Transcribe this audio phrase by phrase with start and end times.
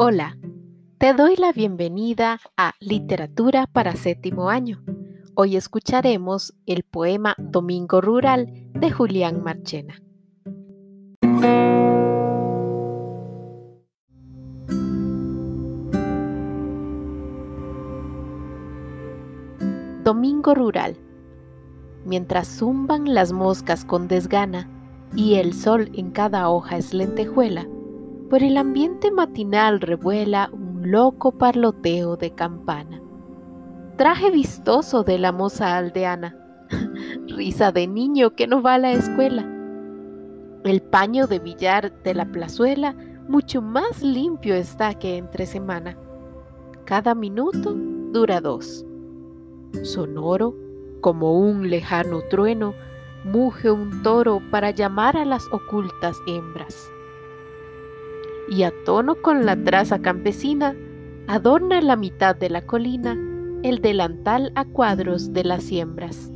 [0.00, 0.38] Hola,
[0.98, 4.80] te doy la bienvenida a Literatura para séptimo año.
[5.34, 10.00] Hoy escucharemos el poema Domingo Rural de Julián Marchena.
[20.04, 20.96] Domingo Rural.
[22.04, 24.70] Mientras zumban las moscas con desgana
[25.16, 27.66] y el sol en cada hoja es lentejuela,
[28.28, 33.00] por el ambiente matinal revuela un loco parloteo de campana.
[33.96, 36.36] Traje vistoso de la moza aldeana,
[37.26, 39.48] risa de niño que no va a la escuela.
[40.64, 42.94] El paño de billar de la plazuela
[43.28, 45.96] mucho más limpio está que entre semana.
[46.84, 47.74] Cada minuto
[48.12, 48.84] dura dos.
[49.82, 50.54] Sonoro,
[51.00, 52.74] como un lejano trueno,
[53.24, 56.90] muge un toro para llamar a las ocultas hembras
[58.50, 60.74] y a tono con la traza campesina,
[61.26, 63.16] adorna la mitad de la colina
[63.62, 66.30] el delantal a cuadros de las siembras.